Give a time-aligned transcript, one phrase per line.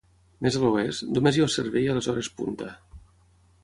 [0.45, 2.77] Més a l'oest, només hi ha servei a les hores punta.